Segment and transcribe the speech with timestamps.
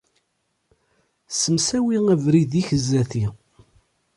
[1.31, 3.25] Ssemsawi abrid-ik sdat-i.